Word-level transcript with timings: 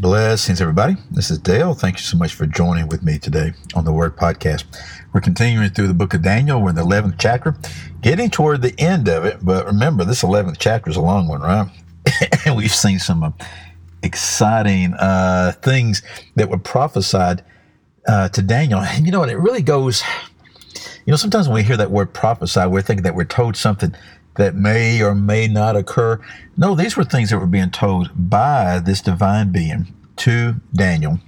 Blessings, 0.00 0.62
everybody. 0.62 0.96
This 1.10 1.30
is 1.30 1.36
Dale. 1.36 1.74
Thank 1.74 1.98
you 1.98 2.02
so 2.02 2.16
much 2.16 2.32
for 2.32 2.46
joining 2.46 2.88
with 2.88 3.02
me 3.02 3.18
today 3.18 3.52
on 3.74 3.84
the 3.84 3.92
Word 3.92 4.16
Podcast. 4.16 4.64
We're 5.12 5.20
continuing 5.20 5.68
through 5.68 5.88
the 5.88 5.94
book 5.94 6.14
of 6.14 6.22
Daniel. 6.22 6.62
We're 6.62 6.70
in 6.70 6.76
the 6.76 6.86
11th 6.86 7.16
chapter, 7.18 7.54
getting 8.00 8.30
toward 8.30 8.62
the 8.62 8.74
end 8.80 9.08
of 9.08 9.26
it. 9.26 9.40
But 9.42 9.66
remember, 9.66 10.06
this 10.06 10.22
11th 10.22 10.56
chapter 10.58 10.88
is 10.88 10.96
a 10.96 11.02
long 11.02 11.28
one, 11.28 11.42
right? 11.42 11.68
and 12.46 12.56
we've 12.56 12.74
seen 12.74 12.98
some 12.98 13.22
uh, 13.22 13.32
exciting 14.02 14.94
uh, 14.94 15.52
things 15.60 16.00
that 16.36 16.48
were 16.48 16.56
prophesied 16.56 17.44
uh, 18.08 18.30
to 18.30 18.40
Daniel. 18.40 18.80
And 18.80 19.04
you 19.04 19.12
know 19.12 19.20
what? 19.20 19.28
It 19.28 19.36
really 19.36 19.60
goes, 19.60 20.02
you 21.04 21.10
know, 21.10 21.16
sometimes 21.16 21.46
when 21.46 21.56
we 21.56 21.62
hear 21.62 21.76
that 21.76 21.90
word 21.90 22.14
prophesy, 22.14 22.66
we're 22.66 22.80
thinking 22.80 23.04
that 23.04 23.14
we're 23.14 23.24
told 23.26 23.54
something 23.54 23.94
that 24.40 24.54
may 24.54 25.02
or 25.02 25.14
may 25.14 25.46
not 25.46 25.76
occur. 25.76 26.18
No, 26.56 26.74
these 26.74 26.96
were 26.96 27.04
things 27.04 27.28
that 27.28 27.38
were 27.38 27.46
being 27.46 27.70
told 27.70 28.10
by 28.16 28.80
this 28.80 29.02
divine 29.02 29.52
being 29.52 29.94
to 30.16 30.54
Daniel, 30.72 31.20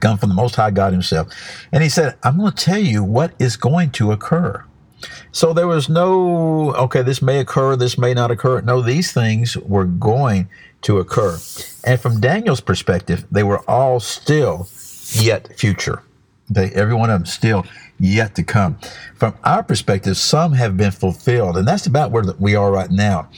come 0.00 0.18
from 0.18 0.30
the 0.30 0.34
Most 0.34 0.56
High 0.56 0.72
God 0.72 0.92
Himself. 0.92 1.28
And 1.70 1.82
He 1.82 1.88
said, 1.88 2.16
I'm 2.24 2.38
going 2.38 2.52
to 2.52 2.64
tell 2.64 2.80
you 2.80 3.04
what 3.04 3.32
is 3.38 3.56
going 3.56 3.90
to 3.92 4.10
occur. 4.10 4.64
So 5.30 5.52
there 5.52 5.68
was 5.68 5.88
no, 5.88 6.74
okay, 6.74 7.02
this 7.02 7.22
may 7.22 7.38
occur, 7.38 7.76
this 7.76 7.96
may 7.96 8.14
not 8.14 8.32
occur. 8.32 8.60
No, 8.62 8.82
these 8.82 9.12
things 9.12 9.56
were 9.56 9.84
going 9.84 10.48
to 10.82 10.98
occur. 10.98 11.38
And 11.84 12.00
from 12.00 12.20
Daniel's 12.20 12.60
perspective, 12.60 13.26
they 13.30 13.44
were 13.44 13.68
all 13.70 14.00
still 14.00 14.68
yet 15.12 15.56
future. 15.56 16.02
They, 16.54 16.70
every 16.70 16.94
one 16.94 17.10
of 17.10 17.20
them 17.20 17.26
still 17.26 17.66
yet 17.98 18.34
to 18.36 18.42
come. 18.42 18.78
From 19.14 19.34
our 19.44 19.62
perspective, 19.62 20.16
some 20.16 20.52
have 20.52 20.76
been 20.76 20.90
fulfilled, 20.90 21.56
and 21.56 21.66
that's 21.66 21.86
about 21.86 22.10
where 22.10 22.24
we 22.38 22.54
are 22.54 22.70
right 22.72 22.90
now. 22.90 23.28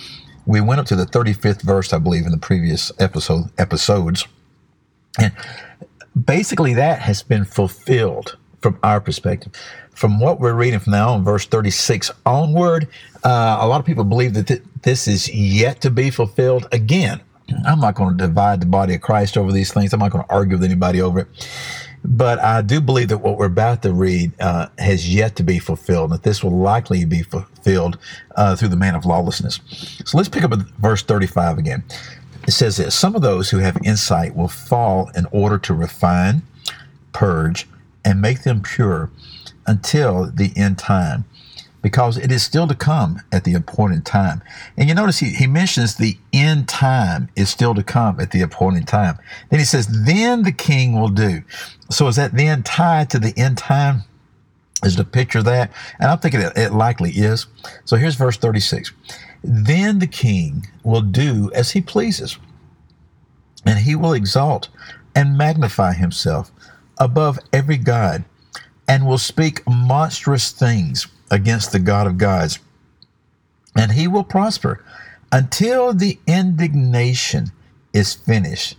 We 0.47 0.61
went 0.61 0.81
up 0.81 0.87
to 0.87 0.97
the 0.97 1.07
35th 1.07 1.63
verse, 1.63 1.93
I 1.93 1.99
believe, 1.99 2.25
in 2.25 2.31
the 2.31 2.39
previous 2.39 2.93
episode 2.99 3.51
episodes. 3.59 4.27
And 5.19 5.33
basically 6.25 6.75
that 6.75 7.01
has 7.01 7.23
been 7.23 7.45
fulfilled 7.45 8.37
from 8.61 8.79
our 8.83 9.01
perspective. 9.01 9.53
From 9.95 10.21
what 10.21 10.41
we're 10.41 10.55
reading 10.55 10.79
from 10.79 10.93
now 10.93 11.11
on, 11.11 11.25
verse 11.25 11.47
36 11.47 12.11
onward, 12.25 12.89
uh, 13.25 13.59
a 13.61 13.67
lot 13.67 13.81
of 13.81 13.87
people 13.87 14.05
believe 14.05 14.35
that 14.35 14.47
th- 14.47 14.63
this 14.83 15.09
is 15.09 15.33
yet 15.33 15.81
to 15.83 15.91
be 15.91 16.11
fulfilled. 16.11 16.69
Again, 16.73 17.21
I'm 17.65 17.81
not 17.81 17.95
going 17.95 18.17
to 18.17 18.27
divide 18.27 18.61
the 18.61 18.67
body 18.67 18.95
of 18.95 19.01
Christ 19.01 19.37
over 19.37 19.53
these 19.53 19.73
things. 19.73 19.93
I'm 19.93 20.01
not 20.01 20.11
going 20.11 20.25
to 20.25 20.31
argue 20.31 20.57
with 20.57 20.65
anybody 20.65 21.01
over 21.01 21.21
it. 21.21 21.49
But 22.05 22.39
I 22.39 22.63
do 22.63 22.81
believe 22.81 23.09
that 23.09 23.19
what 23.19 23.37
we're 23.37 23.47
about 23.47 23.83
to 23.83 23.93
read 23.93 24.33
uh, 24.41 24.69
has 24.79 25.13
yet 25.13 25.37
to 25.37 25.43
be 25.43 25.59
fulfilled, 25.59 26.11
and 26.11 26.19
that 26.19 26.23
this 26.23 26.43
will 26.43 26.57
likely 26.57 27.05
be 27.05 27.23
fulfilled 27.23 27.99
uh, 28.37 28.57
through 28.57 28.69
the 28.69 28.77
man 28.77 28.95
of 28.95 29.05
lawlessness. 29.05 29.61
So 30.05 30.17
let's 30.17 30.29
pick 30.29 30.45
up 30.45 30.53
verse 30.79 31.03
35 31.03 31.59
again. 31.59 31.85
It 32.47 32.53
says 32.53 32.77
this 32.77 32.95
Some 32.95 33.17
of 33.17 33.23
those 33.23 33.51
who 33.51 33.59
have 33.59 33.77
insight 33.85 34.37
will 34.37 34.49
fall 34.49 35.11
in 35.17 35.27
order 35.33 35.59
to 35.59 35.75
refine, 35.75 36.43
purge, 37.13 37.67
and 38.05 38.21
make 38.21 38.45
them 38.45 38.63
pure 38.63 39.11
until 39.67 40.31
the 40.31 40.53
end 40.57 40.79
time 40.79 41.25
because 41.87 42.19
it 42.19 42.33
is 42.33 42.43
still 42.43 42.67
to 42.67 42.75
come 42.75 43.23
at 43.31 43.45
the 43.45 43.55
appointed 43.55 44.05
time. 44.05 44.43
And 44.77 44.89
you 44.89 44.95
notice 44.97 45.21
he, 45.21 45.31
he 45.31 45.47
mentions 45.47 45.95
the 45.95 46.19
end 46.33 46.69
time 46.69 47.29
is 47.37 47.49
still 47.49 47.77
to 47.77 47.85
come 47.85 48.19
at 48.19 48.33
the 48.33 48.43
appointed 48.43 48.89
time. 48.89 49.17
Then 49.51 49.61
he 49.61 49.65
says, 49.65 49.87
then 50.05 50.43
the 50.43 50.51
king 50.51 51.01
will 51.01 51.11
do. 51.11 51.45
So 51.89 52.09
is 52.09 52.17
that 52.17 52.33
then 52.35 52.65
tied 52.65 53.09
to 53.11 53.21
the 53.21 53.33
end 53.39 53.59
time? 53.59 54.03
Is 54.83 54.97
the 54.97 55.05
picture 55.05 55.39
of 55.39 55.45
that? 55.45 55.71
And 56.01 56.11
I'm 56.11 56.19
thinking 56.19 56.41
it, 56.41 56.55
it 56.57 56.73
likely 56.73 57.13
is. 57.13 57.47
So 57.85 57.95
here's 57.95 58.17
verse 58.17 58.37
36. 58.37 58.93
Then 59.45 60.01
the 60.01 60.09
king 60.09 60.67
will 60.83 61.03
do 61.03 61.53
as 61.55 61.71
he 61.71 61.81
pleases, 61.81 62.37
and 63.65 63.79
he 63.79 63.95
will 63.95 64.13
exalt 64.13 64.71
and 65.15 65.39
magnify 65.39 65.93
himself 65.93 66.51
above 66.99 67.39
every 67.53 67.77
God, 67.77 68.25
and 68.89 69.07
will 69.07 69.19
speak 69.19 69.63
monstrous 69.69 70.51
things 70.51 71.07
against 71.31 71.73
the 71.73 71.79
God 71.79 72.07
of 72.07 72.19
gods. 72.19 72.59
And 73.77 73.93
he 73.93 74.09
will 74.09 74.25
prosper 74.25 74.85
until 75.33 75.93
the 75.93 76.19
indignation 76.27 77.53
is 77.93 78.15
finished. 78.15 78.77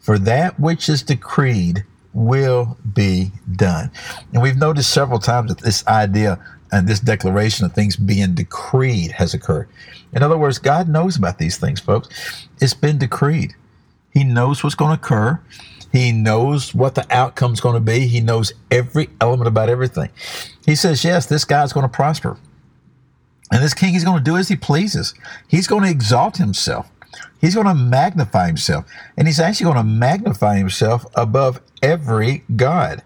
For 0.00 0.18
that 0.18 0.60
which 0.60 0.88
is 0.88 1.02
decreed 1.02 1.84
will 2.12 2.78
be 2.94 3.32
done. 3.56 3.90
And 4.32 4.40
we've 4.40 4.56
noticed 4.56 4.92
several 4.92 5.18
times 5.18 5.48
that 5.48 5.62
this 5.62 5.86
idea 5.86 6.38
and 6.72 6.86
this 6.86 7.00
declaration 7.00 7.66
of 7.66 7.72
things 7.72 7.96
being 7.96 8.34
decreed 8.34 9.12
has 9.12 9.34
occurred. 9.34 9.68
In 10.12 10.22
other 10.22 10.38
words, 10.38 10.58
God 10.58 10.88
knows 10.88 11.16
about 11.16 11.38
these 11.38 11.58
things, 11.58 11.80
folks. 11.80 12.08
It's 12.60 12.74
been 12.74 12.98
decreed. 12.98 13.54
He 14.12 14.24
knows 14.24 14.62
what's 14.62 14.74
going 14.74 14.96
to 14.96 15.02
occur. 15.02 15.40
He 15.96 16.12
knows 16.12 16.74
what 16.74 16.94
the 16.94 17.06
outcome's 17.10 17.60
going 17.60 17.74
to 17.74 17.80
be. 17.80 18.06
He 18.06 18.20
knows 18.20 18.52
every 18.70 19.08
element 19.20 19.48
about 19.48 19.68
everything. 19.68 20.10
He 20.64 20.74
says, 20.74 21.04
yes, 21.04 21.26
this 21.26 21.44
guy's 21.44 21.72
going 21.72 21.88
to 21.88 21.92
prosper. 21.92 22.36
And 23.50 23.62
this 23.62 23.74
king, 23.74 23.92
he's 23.92 24.04
going 24.04 24.18
to 24.18 24.24
do 24.24 24.36
as 24.36 24.48
he 24.48 24.56
pleases. 24.56 25.14
He's 25.48 25.66
going 25.66 25.84
to 25.84 25.90
exalt 25.90 26.36
himself. 26.36 26.90
He's 27.40 27.54
going 27.54 27.66
to 27.66 27.74
magnify 27.74 28.46
himself. 28.46 28.84
And 29.16 29.28
he's 29.28 29.40
actually 29.40 29.64
going 29.64 29.76
to 29.76 29.84
magnify 29.84 30.58
himself 30.58 31.06
above 31.14 31.60
every 31.82 32.44
God. 32.56 33.02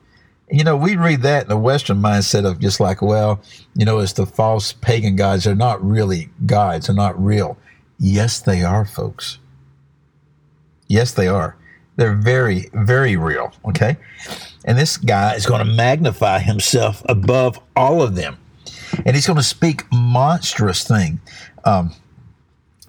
You 0.51 0.65
know, 0.65 0.77
we 0.77 0.97
read 0.97 1.22
that 1.22 1.45
in 1.45 1.49
the 1.49 1.57
Western 1.57 2.03
mindset 2.03 2.45
of 2.45 2.59
just 2.59 2.81
like, 2.81 3.03
well, 3.03 3.41
you 3.75 3.84
know, 3.84 3.99
it's 3.99 4.15
the 4.15 4.27
false 4.27 4.72
pagan 4.72 5.15
gods. 5.15 5.45
They're 5.45 5.55
not 5.55 5.84
really 5.84 6.31
gods. 6.47 6.87
They're 6.87 6.97
not 6.97 7.22
real. 7.22 7.57
Yes, 7.99 8.41
they 8.41 8.65
are, 8.65 8.84
folks. 8.84 9.39
Yes, 10.89 11.12
they 11.12 11.28
are. 11.28 11.57
They're 11.97 12.15
very, 12.15 12.71
very 12.73 13.17
real. 13.17 13.53
Okay. 13.67 13.97
And 14.65 14.78
this 14.78 14.97
guy 14.97 15.34
is 15.34 15.47
going 15.47 15.65
to 15.67 15.73
magnify 15.73 16.41
himself 16.41 17.03
above 17.09 17.61
all 17.77 18.03
of 18.03 18.15
them. 18.15 18.39
And 19.05 19.15
he's 19.15 19.27
going 19.27 19.39
to 19.39 19.43
speak 19.43 19.84
monstrous 19.93 20.87
thing. 20.87 21.21
Um, 21.65 21.93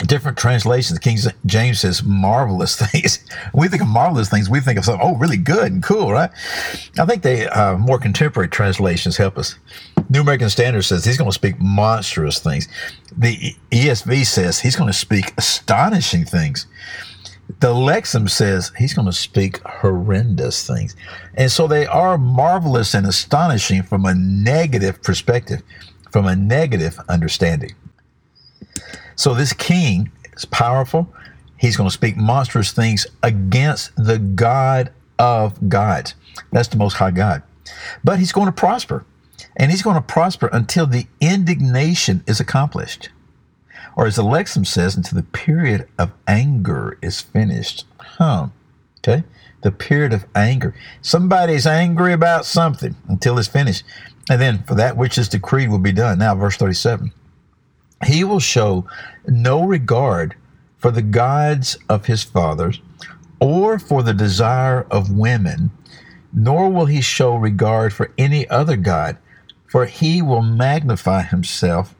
different 0.07 0.37
translations. 0.37 0.99
King 0.99 1.17
James 1.45 1.81
says 1.81 2.03
marvelous 2.03 2.75
things. 2.91 3.19
we 3.53 3.67
think 3.67 3.81
of 3.81 3.87
marvelous 3.87 4.29
things, 4.29 4.49
we 4.49 4.59
think 4.59 4.77
of 4.77 4.85
something, 4.85 5.05
oh, 5.05 5.15
really 5.17 5.37
good 5.37 5.71
and 5.71 5.83
cool, 5.83 6.11
right? 6.11 6.29
I 6.99 7.05
think 7.05 7.23
the 7.23 7.49
uh, 7.57 7.77
more 7.77 7.99
contemporary 7.99 8.49
translations 8.49 9.17
help 9.17 9.37
us. 9.37 9.55
New 10.09 10.21
American 10.21 10.49
Standard 10.49 10.83
says 10.83 11.05
he's 11.05 11.17
going 11.17 11.29
to 11.29 11.35
speak 11.35 11.59
monstrous 11.59 12.39
things. 12.39 12.67
The 13.17 13.55
ESV 13.71 14.25
says 14.25 14.59
he's 14.59 14.75
going 14.75 14.91
to 14.91 14.97
speak 14.97 15.33
astonishing 15.37 16.25
things. 16.25 16.65
The 17.59 17.73
Lexham 17.73 18.29
says 18.29 18.71
he's 18.77 18.93
going 18.93 19.07
to 19.07 19.13
speak 19.13 19.59
horrendous 19.65 20.65
things. 20.65 20.95
And 21.35 21.51
so 21.51 21.67
they 21.67 21.85
are 21.85 22.17
marvelous 22.17 22.93
and 22.93 23.05
astonishing 23.05 23.83
from 23.83 24.05
a 24.05 24.13
negative 24.15 25.01
perspective, 25.01 25.61
from 26.11 26.27
a 26.27 26.35
negative 26.35 26.99
understanding. 27.09 27.73
So 29.15 29.33
this 29.33 29.53
king 29.53 30.11
is 30.35 30.45
powerful. 30.45 31.11
He's 31.57 31.77
going 31.77 31.89
to 31.89 31.93
speak 31.93 32.17
monstrous 32.17 32.71
things 32.71 33.05
against 33.23 33.91
the 33.95 34.17
God 34.17 34.91
of 35.19 35.69
gods. 35.69 36.15
That's 36.51 36.69
the 36.69 36.77
most 36.77 36.93
high 36.93 37.11
God. 37.11 37.43
But 38.03 38.19
he's 38.19 38.31
going 38.31 38.47
to 38.47 38.51
prosper. 38.51 39.05
And 39.57 39.69
he's 39.69 39.81
going 39.81 39.95
to 39.95 40.01
prosper 40.01 40.49
until 40.53 40.87
the 40.87 41.07
indignation 41.19 42.23
is 42.25 42.39
accomplished. 42.39 43.09
Or 43.95 44.05
as 44.05 44.15
the 44.15 44.63
says, 44.63 44.95
until 44.95 45.17
the 45.17 45.23
period 45.23 45.87
of 45.97 46.11
anger 46.27 46.97
is 47.01 47.21
finished. 47.21 47.85
Huh. 47.97 48.47
Okay? 48.99 49.23
The 49.61 49.71
period 49.71 50.13
of 50.13 50.25
anger. 50.35 50.73
Somebody's 51.01 51.67
angry 51.67 52.13
about 52.13 52.45
something 52.45 52.95
until 53.07 53.37
it's 53.37 53.47
finished. 53.47 53.83
And 54.29 54.41
then 54.41 54.63
for 54.63 54.75
that 54.75 54.97
which 54.97 55.17
is 55.17 55.29
decreed 55.29 55.69
will 55.69 55.79
be 55.79 55.91
done. 55.91 56.19
Now, 56.19 56.35
verse 56.35 56.57
37. 56.57 57.11
He 58.05 58.23
will 58.23 58.39
show 58.39 58.87
no 59.27 59.63
regard 59.65 60.35
for 60.77 60.89
the 60.89 61.01
gods 61.01 61.77
of 61.89 62.05
his 62.05 62.23
fathers 62.23 62.81
or 63.39 63.77
for 63.77 64.03
the 64.03 64.13
desire 64.13 64.87
of 64.89 65.11
women, 65.11 65.71
nor 66.33 66.69
will 66.69 66.85
he 66.85 67.01
show 67.01 67.35
regard 67.35 67.93
for 67.93 68.11
any 68.17 68.47
other 68.49 68.77
God, 68.77 69.17
for 69.67 69.85
he 69.85 70.21
will 70.21 70.41
magnify 70.41 71.23
himself 71.23 71.95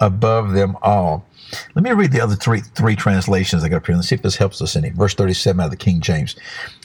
above 0.00 0.52
them 0.52 0.76
all. 0.82 1.24
Let 1.74 1.82
me 1.82 1.92
read 1.92 2.12
the 2.12 2.20
other 2.20 2.34
three 2.34 2.60
three 2.60 2.96
translations 2.96 3.64
I 3.64 3.68
got 3.68 3.78
up 3.78 3.86
here. 3.86 3.96
Let's 3.96 4.08
see 4.08 4.14
if 4.14 4.22
this 4.22 4.36
helps 4.36 4.60
us 4.60 4.76
any. 4.76 4.90
Verse 4.90 5.14
37 5.14 5.60
out 5.60 5.64
of 5.64 5.70
the 5.70 5.76
King 5.76 6.00
James. 6.00 6.36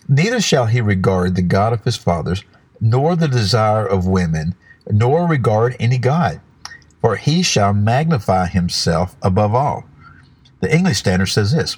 Neither 0.08 0.42
shall 0.42 0.66
he 0.66 0.82
regard 0.82 1.36
the 1.36 1.42
God 1.42 1.74
of 1.74 1.84
his 1.84 1.98
fathers, 1.98 2.44
nor 2.80 3.16
the 3.16 3.28
desire 3.28 3.86
of 3.86 4.08
women, 4.08 4.56
nor 4.90 5.28
regard 5.28 5.76
any 5.80 5.98
God, 5.98 6.42
for 7.02 7.16
he 7.16 7.42
shall 7.42 7.74
magnify 7.74 8.48
himself 8.48 9.16
above 9.22 9.54
all. 9.54 9.86
The 10.62 10.74
English 10.74 10.98
Standard 10.98 11.28
says 11.28 11.52
this 11.54 11.78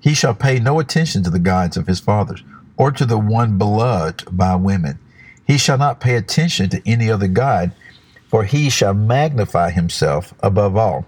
He 0.00 0.14
shall 0.14 0.34
pay 0.34 0.58
no 0.58 0.80
attention 0.80 1.22
to 1.24 1.30
the 1.30 1.38
gods 1.38 1.76
of 1.76 1.86
his 1.86 2.00
fathers, 2.00 2.42
or 2.76 2.90
to 2.90 3.06
the 3.06 3.18
one 3.18 3.58
beloved 3.58 4.36
by 4.36 4.56
women. 4.56 4.98
He 5.46 5.58
shall 5.58 5.78
not 5.78 6.00
pay 6.00 6.16
attention 6.16 6.70
to 6.70 6.82
any 6.88 7.10
other 7.10 7.28
God, 7.28 7.72
for 8.36 8.44
he 8.44 8.68
shall 8.68 8.92
magnify 8.92 9.70
himself 9.70 10.34
above 10.42 10.76
all. 10.76 11.06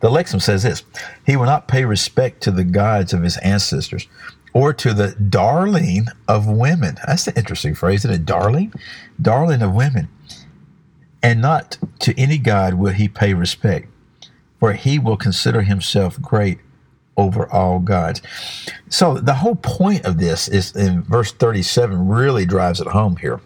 The 0.00 0.10
Lexham 0.10 0.42
says 0.42 0.62
this 0.62 0.82
He 1.24 1.36
will 1.36 1.46
not 1.46 1.68
pay 1.68 1.86
respect 1.86 2.42
to 2.42 2.50
the 2.50 2.64
gods 2.64 3.14
of 3.14 3.22
his 3.22 3.38
ancestors 3.38 4.06
or 4.52 4.74
to 4.74 4.92
the 4.92 5.12
darling 5.12 6.08
of 6.28 6.46
women. 6.46 6.98
That's 7.06 7.28
an 7.28 7.34
interesting 7.34 7.74
phrase, 7.74 8.00
isn't 8.04 8.10
it? 8.10 8.26
Darling? 8.26 8.74
Darling 9.22 9.62
of 9.62 9.74
women. 9.74 10.10
And 11.22 11.40
not 11.40 11.78
to 12.00 12.20
any 12.20 12.36
God 12.36 12.74
will 12.74 12.92
he 12.92 13.08
pay 13.08 13.32
respect, 13.32 13.88
for 14.60 14.74
he 14.74 14.98
will 14.98 15.16
consider 15.16 15.62
himself 15.62 16.20
great 16.20 16.58
over 17.16 17.50
all 17.50 17.78
gods. 17.78 18.20
So 18.90 19.14
the 19.14 19.36
whole 19.36 19.56
point 19.56 20.04
of 20.04 20.18
this 20.18 20.46
is 20.46 20.76
in 20.76 21.04
verse 21.04 21.32
37 21.32 22.06
really 22.06 22.44
drives 22.44 22.82
it 22.82 22.88
home 22.88 23.16
here 23.16 23.40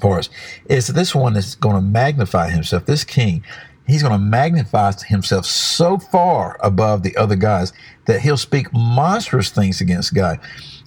for 0.00 0.18
us 0.18 0.28
is 0.68 0.88
this 0.88 1.14
one 1.14 1.36
is 1.36 1.54
going 1.54 1.76
to 1.76 1.82
magnify 1.82 2.50
himself. 2.50 2.86
This 2.86 3.04
king 3.04 3.42
he's 3.88 4.02
going 4.02 4.12
to 4.12 4.18
magnify 4.18 4.92
himself 5.06 5.46
so 5.46 5.98
far 5.98 6.56
above 6.60 7.02
the 7.02 7.16
other 7.16 7.34
guys 7.34 7.72
that 8.04 8.20
he'll 8.20 8.36
speak 8.36 8.72
monstrous 8.72 9.50
things 9.50 9.80
against 9.80 10.14
God. 10.14 10.38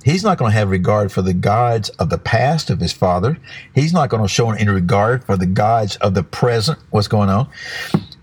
He's 0.06 0.24
not 0.24 0.38
going 0.38 0.52
to 0.52 0.58
have 0.58 0.70
regard 0.70 1.12
for 1.12 1.22
the 1.22 1.34
gods 1.34 1.90
of 1.90 2.10
the 2.10 2.18
past 2.18 2.70
of 2.70 2.80
his 2.80 2.94
father. 2.94 3.38
He's 3.76 3.92
not 3.92 4.10
going 4.10 4.24
to 4.24 4.30
show 4.30 4.52
any 4.52 4.70
regard 4.70 5.24
for 5.24 5.36
the 5.36 5.46
gods 5.46 5.98
of 5.98 6.14
the 6.14 6.24
present, 6.24 6.80
what's 6.92 7.08
going 7.08 7.30
on. 7.30 7.50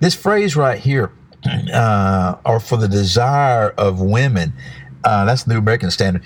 This 0.01 0.15
phrase 0.15 0.57
right 0.57 0.79
here, 0.79 1.13
uh, 1.73 2.37
or 2.47 2.59
for 2.59 2.77
the 2.77 2.89
desire 2.89 3.71
of 3.71 4.01
women, 4.01 4.53
uh, 5.05 5.25
that's 5.25 5.45
the 5.45 5.55
New 5.55 5.61
American 5.61 5.91
Standard, 5.91 6.25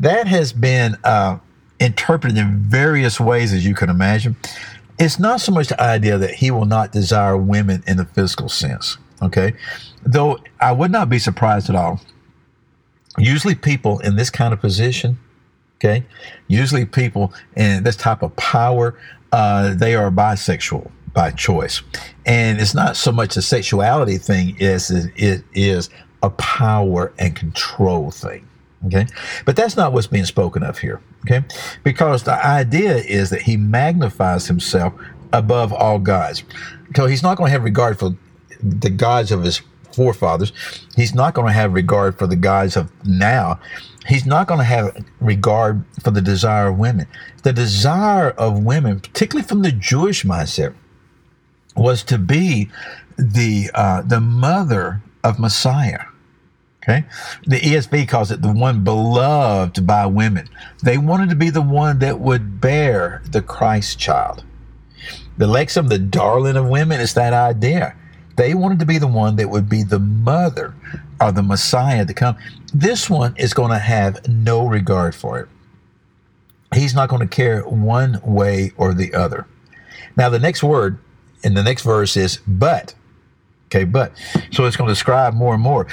that 0.00 0.26
has 0.26 0.52
been 0.52 0.96
uh, 1.04 1.38
interpreted 1.80 2.36
in 2.36 2.58
various 2.58 3.20
ways, 3.20 3.52
as 3.52 3.64
you 3.64 3.74
can 3.74 3.88
imagine 3.88 4.36
it's 4.98 5.18
not 5.18 5.40
so 5.40 5.52
much 5.52 5.68
the 5.68 5.80
idea 5.80 6.18
that 6.18 6.34
he 6.34 6.50
will 6.50 6.64
not 6.64 6.92
desire 6.92 7.36
women 7.36 7.82
in 7.86 7.96
the 7.96 8.04
physical 8.04 8.48
sense. 8.48 8.98
Okay. 9.22 9.54
Though 10.04 10.38
I 10.60 10.72
would 10.72 10.90
not 10.90 11.08
be 11.08 11.18
surprised 11.18 11.70
at 11.70 11.76
all. 11.76 12.00
Usually, 13.16 13.54
people 13.54 13.98
in 14.00 14.14
this 14.14 14.30
kind 14.30 14.52
of 14.52 14.60
position, 14.60 15.18
okay, 15.76 16.04
usually 16.46 16.84
people 16.84 17.32
in 17.56 17.82
this 17.82 17.96
type 17.96 18.22
of 18.22 18.34
power, 18.36 18.96
uh, 19.32 19.74
they 19.74 19.96
are 19.96 20.10
bisexual 20.10 20.88
by 21.14 21.32
choice. 21.32 21.82
And 22.26 22.60
it's 22.60 22.74
not 22.74 22.96
so 22.96 23.10
much 23.10 23.36
a 23.36 23.42
sexuality 23.42 24.18
thing 24.18 24.60
as 24.62 24.90
it 24.92 25.42
is 25.52 25.90
a 26.22 26.30
power 26.30 27.12
and 27.18 27.34
control 27.34 28.12
thing. 28.12 28.46
Okay. 28.86 29.06
But 29.44 29.56
that's 29.56 29.76
not 29.76 29.92
what's 29.92 30.06
being 30.06 30.24
spoken 30.24 30.62
of 30.62 30.78
here. 30.78 31.00
Okay. 31.26 31.44
Because 31.82 32.22
the 32.22 32.44
idea 32.46 32.96
is 32.96 33.30
that 33.30 33.42
he 33.42 33.56
magnifies 33.56 34.46
himself 34.46 34.94
above 35.32 35.72
all 35.72 35.98
gods. 35.98 36.44
So 36.96 37.06
he's 37.06 37.22
not 37.22 37.36
going 37.36 37.48
to 37.48 37.52
have 37.52 37.64
regard 37.64 37.98
for 37.98 38.16
the 38.62 38.90
gods 38.90 39.30
of 39.32 39.42
his 39.42 39.60
forefathers. 39.92 40.52
He's 40.96 41.14
not 41.14 41.34
going 41.34 41.48
to 41.48 41.52
have 41.52 41.72
regard 41.72 42.18
for 42.18 42.26
the 42.26 42.36
gods 42.36 42.76
of 42.76 42.90
now. 43.04 43.58
He's 44.06 44.24
not 44.24 44.46
going 44.46 44.58
to 44.58 44.64
have 44.64 45.04
regard 45.20 45.84
for 46.02 46.10
the 46.10 46.22
desire 46.22 46.68
of 46.68 46.78
women. 46.78 47.06
The 47.42 47.52
desire 47.52 48.30
of 48.30 48.64
women, 48.64 49.00
particularly 49.00 49.46
from 49.46 49.62
the 49.62 49.72
Jewish 49.72 50.24
mindset, 50.24 50.74
was 51.76 52.02
to 52.04 52.18
be 52.18 52.70
the 53.16 53.70
uh, 53.74 54.02
the 54.02 54.20
mother 54.20 55.02
of 55.24 55.38
Messiah. 55.38 56.04
Okay. 56.82 57.04
The 57.46 57.60
ESV 57.60 58.08
calls 58.08 58.30
it 58.30 58.40
the 58.40 58.52
one 58.52 58.84
beloved 58.84 59.86
by 59.86 60.06
women. 60.06 60.48
They 60.82 60.96
wanted 60.96 61.28
to 61.30 61.36
be 61.36 61.50
the 61.50 61.62
one 61.62 61.98
that 61.98 62.20
would 62.20 62.60
bear 62.60 63.22
the 63.30 63.42
Christ 63.42 63.98
child. 63.98 64.44
The 65.36 65.46
Lexham, 65.46 65.88
the 65.88 65.98
darling 65.98 66.56
of 66.56 66.68
women, 66.68 67.00
is 67.00 67.14
that 67.14 67.32
idea. 67.32 67.94
They 68.36 68.54
wanted 68.54 68.78
to 68.78 68.86
be 68.86 68.98
the 68.98 69.06
one 69.06 69.36
that 69.36 69.50
would 69.50 69.68
be 69.68 69.82
the 69.82 69.98
mother 69.98 70.74
of 71.20 71.34
the 71.34 71.42
Messiah 71.42 72.06
to 72.06 72.14
come. 72.14 72.36
This 72.72 73.10
one 73.10 73.34
is 73.36 73.52
going 73.52 73.70
to 73.70 73.78
have 73.78 74.26
no 74.28 74.66
regard 74.66 75.14
for 75.14 75.40
it. 75.40 75.48
He's 76.74 76.94
not 76.94 77.08
going 77.08 77.26
to 77.26 77.34
care 77.34 77.62
one 77.62 78.20
way 78.22 78.72
or 78.76 78.94
the 78.94 79.14
other. 79.14 79.46
Now, 80.16 80.28
the 80.28 80.38
next 80.38 80.62
word 80.62 80.98
in 81.42 81.54
the 81.54 81.62
next 81.62 81.82
verse 81.82 82.16
is 82.16 82.38
but. 82.46 82.94
Okay, 83.68 83.84
but 83.84 84.12
so 84.50 84.64
it's 84.64 84.76
going 84.76 84.88
to 84.88 84.94
describe 84.94 85.34
more 85.34 85.52
and 85.52 85.62
more. 85.62 85.86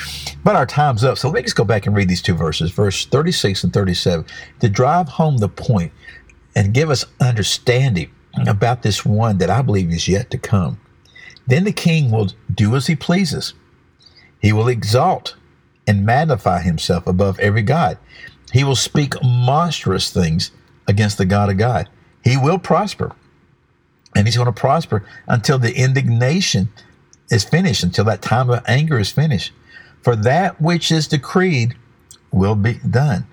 But 0.45 0.55
our 0.55 0.65
time's 0.65 1.03
up. 1.03 1.17
So 1.17 1.27
let 1.27 1.35
me 1.35 1.41
just 1.41 1.57
go 1.57 1.65
back 1.65 1.85
and 1.85 1.95
read 1.95 2.07
these 2.07 2.21
two 2.21 2.33
verses, 2.33 2.71
verse 2.71 3.05
36 3.05 3.65
and 3.65 3.73
37, 3.73 4.25
to 4.61 4.69
drive 4.69 5.09
home 5.09 5.37
the 5.37 5.49
point 5.49 5.91
and 6.55 6.73
give 6.73 6.89
us 6.89 7.03
understanding 7.19 8.09
about 8.47 8.81
this 8.81 9.05
one 9.05 9.39
that 9.39 9.49
I 9.49 9.61
believe 9.61 9.91
is 9.91 10.07
yet 10.07 10.31
to 10.31 10.37
come. 10.37 10.79
Then 11.47 11.65
the 11.65 11.73
king 11.73 12.11
will 12.11 12.29
do 12.53 12.75
as 12.75 12.87
he 12.87 12.95
pleases. 12.95 13.53
He 14.39 14.53
will 14.53 14.69
exalt 14.69 15.35
and 15.85 16.05
magnify 16.05 16.61
himself 16.61 17.05
above 17.05 17.39
every 17.39 17.61
God. 17.61 17.97
He 18.53 18.63
will 18.63 18.75
speak 18.75 19.13
monstrous 19.21 20.11
things 20.11 20.51
against 20.87 21.17
the 21.17 21.25
God 21.25 21.49
of 21.49 21.57
God. 21.57 21.89
He 22.23 22.37
will 22.37 22.57
prosper. 22.57 23.13
And 24.15 24.25
he's 24.25 24.37
going 24.37 24.45
to 24.45 24.53
prosper 24.53 25.05
until 25.27 25.59
the 25.59 25.75
indignation 25.75 26.69
is 27.29 27.43
finished, 27.43 27.83
until 27.83 28.05
that 28.05 28.21
time 28.21 28.49
of 28.49 28.63
anger 28.67 28.99
is 28.99 29.11
finished. 29.11 29.51
For 30.01 30.15
that 30.17 30.61
which 30.61 30.91
is 30.91 31.07
decreed 31.07 31.75
will 32.31 32.55
be 32.55 32.79
done. 32.89 33.25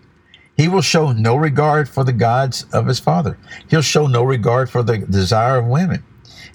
He 0.56 0.68
will 0.68 0.82
show 0.82 1.12
no 1.12 1.34
regard 1.34 1.88
for 1.88 2.04
the 2.04 2.12
gods 2.12 2.66
of 2.72 2.86
his 2.86 3.00
father. 3.00 3.38
He'll 3.68 3.82
show 3.82 4.06
no 4.06 4.22
regard 4.22 4.70
for 4.70 4.82
the 4.82 4.98
desire 4.98 5.58
of 5.58 5.66
women. 5.66 6.04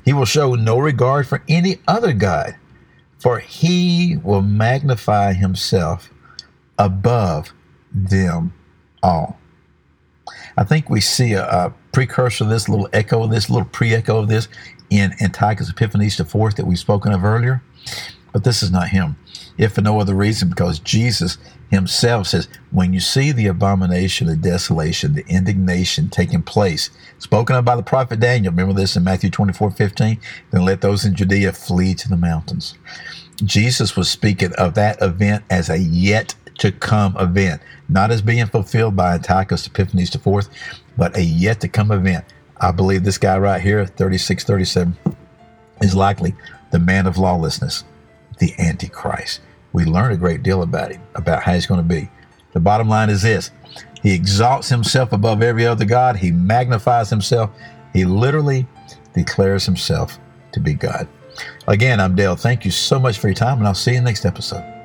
He 0.06 0.14
will 0.14 0.26
show 0.26 0.56
no 0.56 0.80
regard 0.80 1.28
for 1.28 1.44
any 1.48 1.80
other 1.88 2.14
God, 2.14 2.56
for 3.20 3.40
he 3.40 4.18
will 4.24 4.42
magnify 4.42 5.34
himself 5.34 6.10
above 6.78 7.54
them 7.92 8.54
all. 9.04 9.38
I 10.56 10.64
think 10.64 10.90
we 10.90 11.02
see 11.02 11.34
a, 11.34 11.46
a 11.46 11.74
precursor 11.92 12.44
of 12.46 12.50
this, 12.50 12.68
a 12.68 12.72
little 12.72 12.90
echo 12.94 13.24
of 13.24 13.32
this, 13.32 13.50
a 13.50 13.54
little 13.54 13.68
pre 13.68 13.94
echo 13.94 14.20
of 14.20 14.28
this 14.28 14.48
in 14.90 15.14
Antiochus 15.22 15.70
Epiphanes 15.70 16.20
IV 16.20 16.56
that 16.56 16.66
we've 16.66 16.80
spoken 16.80 17.12
of 17.12 17.24
earlier. 17.24 17.62
But 18.34 18.44
this 18.44 18.62
is 18.62 18.72
not 18.72 18.90
him, 18.90 19.16
if 19.58 19.74
for 19.74 19.82
no 19.82 20.00
other 20.00 20.14
reason, 20.14 20.50
because 20.50 20.80
Jesus 20.80 21.38
himself 21.70 22.28
says, 22.28 22.48
When 22.72 22.94
you 22.94 23.00
see 23.00 23.32
the 23.32 23.48
abomination, 23.48 24.28
the 24.28 24.36
desolation, 24.36 25.14
the 25.14 25.26
indignation 25.28 26.10
taking 26.10 26.44
place, 26.44 26.90
spoken 27.20 27.56
of 27.56 27.66
by 27.66 27.76
the 27.76 27.84
prophet 27.84 28.20
Daniel, 28.20 28.52
remember 28.52 28.74
this 28.74 28.96
in 28.96 29.04
Matthew 29.04 29.30
24 29.30 29.72
15, 29.72 30.20
then 30.52 30.66
let 30.66 30.82
those 30.82 31.06
in 31.06 31.16
Judea 31.16 31.54
flee 31.54 31.94
to 31.96 32.10
the 32.10 32.18
mountains. 32.18 32.76
Jesus 33.44 33.96
was 33.96 34.10
speaking 34.10 34.54
of 34.54 34.74
that 34.76 35.02
event 35.02 35.44
as 35.50 35.70
a 35.70 35.80
yet 35.80 36.36
to 36.60 36.72
come 36.72 37.16
event, 37.18 37.62
not 37.88 38.12
as 38.12 38.22
being 38.22 38.48
fulfilled 38.48 38.96
by 38.96 39.14
Antiochus 39.14 39.68
Epiphanes 39.68 40.14
IV, 40.14 40.50
but 40.98 41.16
a 41.16 41.24
yet 41.24 41.62
to 41.62 41.68
come 41.68 41.92
event 41.92 42.26
I 42.60 42.72
believe 42.72 43.04
this 43.04 43.18
guy 43.18 43.38
right 43.38 43.62
here, 43.62 43.86
3637, 43.86 44.98
is 45.82 45.96
likely 45.96 46.36
the 46.72 46.80
man 46.80 47.06
of 47.06 47.18
lawlessness, 47.18 47.84
the 48.40 48.54
Antichrist. 48.60 49.42
We 49.74 49.86
learn 49.86 50.12
a 50.12 50.18
great 50.18 50.44
deal 50.44 50.64
about 50.64 50.92
him, 50.92 51.02
about 51.16 51.44
how 51.44 51.54
he's 51.54 51.68
going 51.68 51.82
to 51.82 51.88
be. 51.88 52.10
The 52.54 52.60
bottom 52.60 52.90
line 52.90 53.10
is 53.10 53.22
this 53.22 53.52
He 54.02 54.14
exalts 54.14 54.70
himself 54.70 55.14
above 55.14 55.42
every 55.42 55.66
other 55.66 55.86
God, 55.86 56.16
he 56.18 56.32
magnifies 56.32 57.10
himself, 57.10 57.52
he 57.94 58.06
literally 58.06 58.66
declares 59.14 59.66
himself 59.66 60.18
to 60.54 60.60
be 60.60 60.74
God. 60.74 61.08
Again, 61.68 62.00
I'm 62.00 62.16
Dale. 62.16 62.36
Thank 62.36 62.66
you 62.66 62.72
so 62.72 63.00
much 63.00 63.20
for 63.20 63.28
your 63.28 63.36
time, 63.36 63.60
and 63.60 63.68
I'll 63.68 63.76
see 63.76 63.94
you 63.94 64.02
next 64.02 64.26
episode. 64.26 64.77